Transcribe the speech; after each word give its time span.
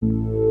Un 0.00 0.47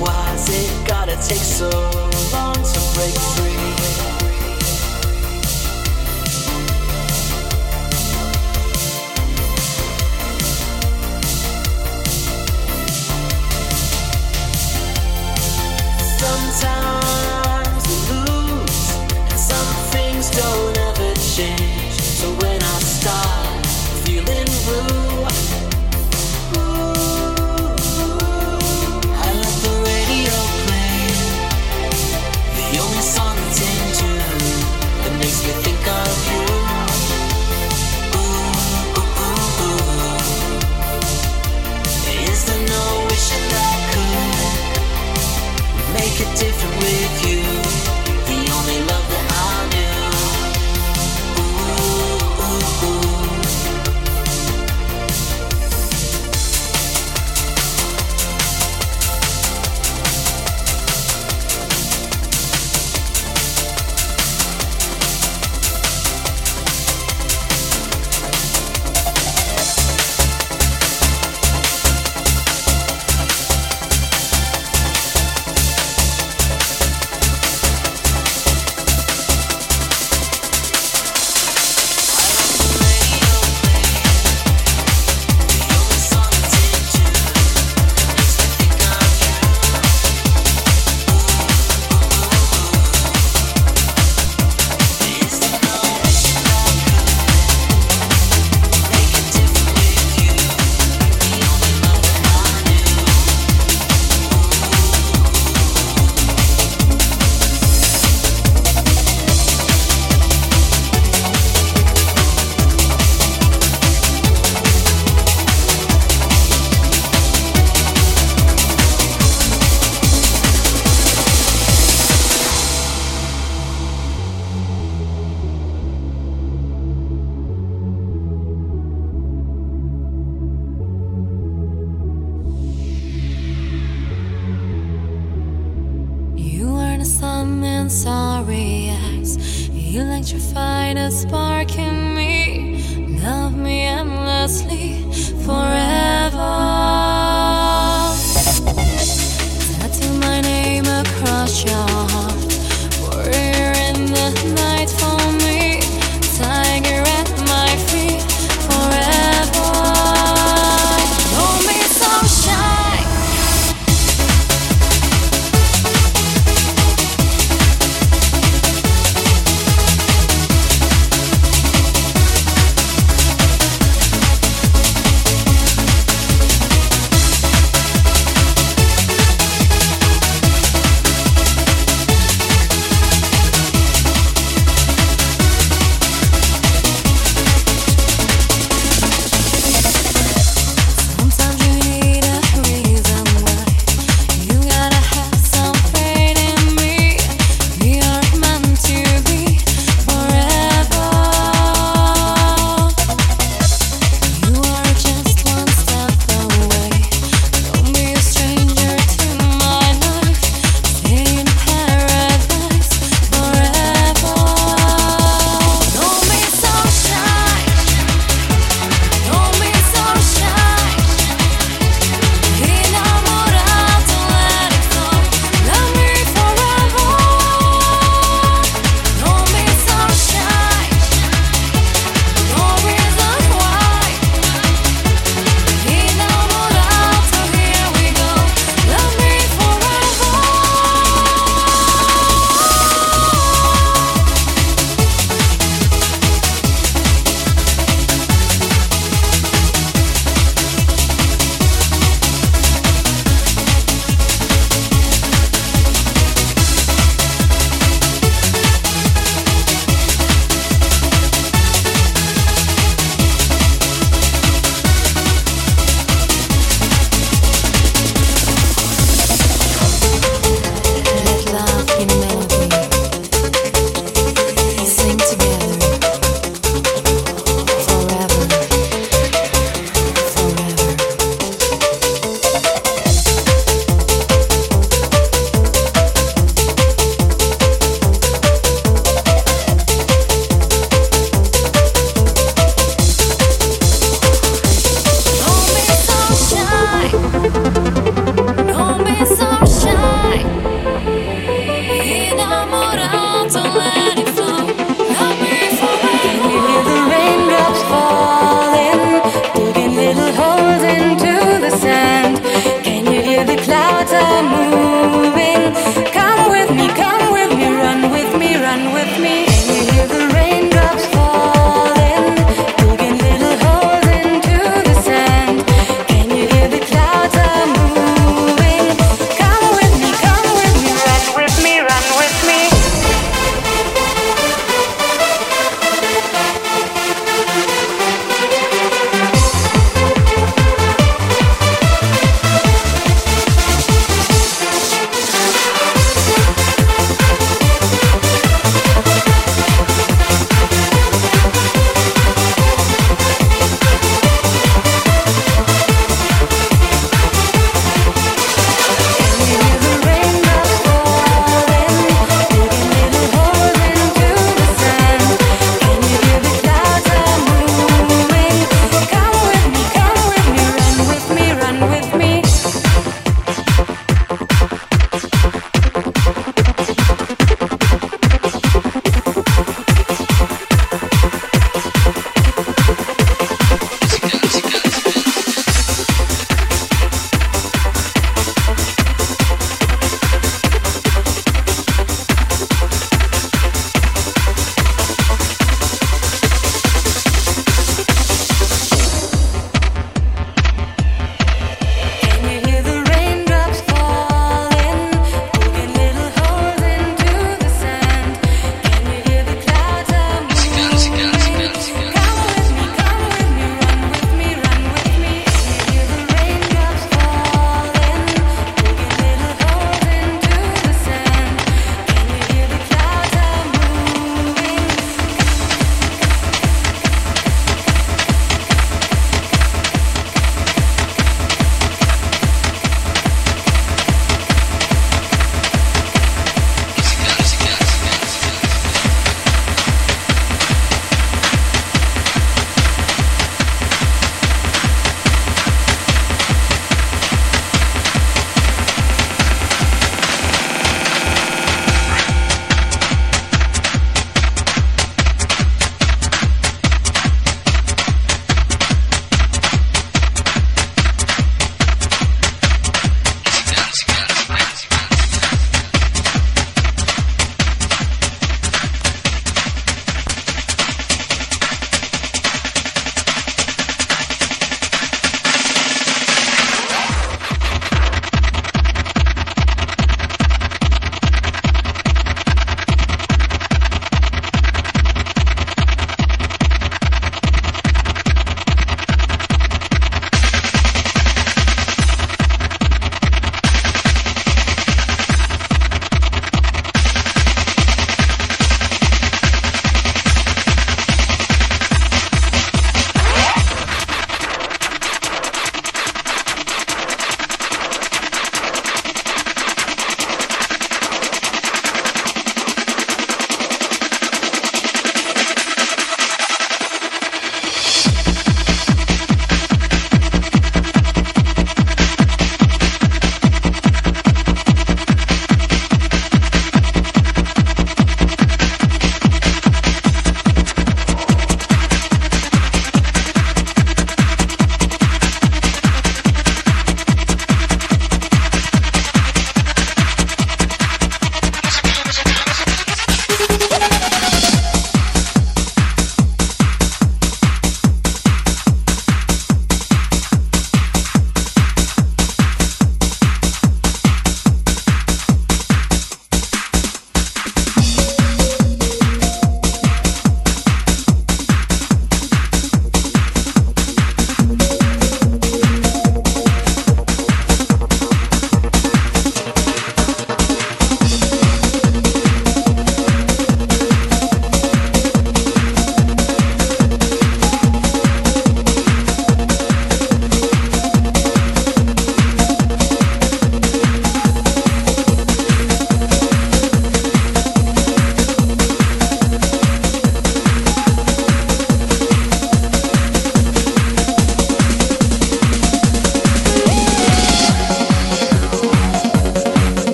Why's 0.00 0.48
it 0.48 0.86
gotta 0.86 1.16
take 1.16 1.38
so 1.38 1.68
long 2.32 2.54
to 2.54 2.80
break 2.94 3.14
free? 3.36 3.83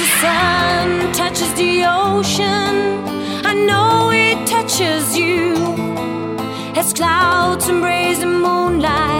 The 0.00 0.06
sun 0.22 1.12
touches 1.12 1.52
the 1.54 1.84
ocean, 1.84 2.74
I 3.44 3.52
know 3.52 4.10
it 4.10 4.46
touches 4.46 5.14
you. 5.14 5.54
As 6.74 6.94
clouds 6.94 7.68
embrace 7.68 8.20
the 8.20 8.26
moonlight, 8.26 9.19